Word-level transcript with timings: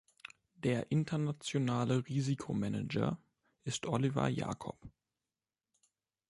Der 0.55 0.91
internationale 0.91 2.07
Risikomanager 2.07 3.21
ist 3.65 3.85
Oliver 3.85 4.29
Jakob. 4.29 4.89